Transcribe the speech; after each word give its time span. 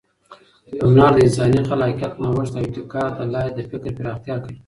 هنر 0.83 1.11
د 1.15 1.19
انساني 1.25 1.61
خلاقیت، 1.69 2.13
نوښت 2.21 2.53
او 2.57 2.65
ابتکار 2.67 3.09
له 3.19 3.25
لارې 3.33 3.51
د 3.53 3.59
فکر 3.71 3.91
پراختیا 3.97 4.35
کوي. 4.43 4.57